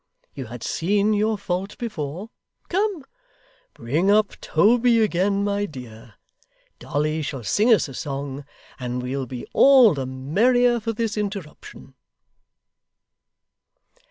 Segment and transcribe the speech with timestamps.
[0.33, 2.31] You had seen your fault before.
[2.69, 3.05] Come!
[3.75, 6.15] Bring up Toby again, my dear;
[6.79, 8.43] Dolly shall sing us a song;
[8.79, 11.93] and we'll be all the merrier for this interruption!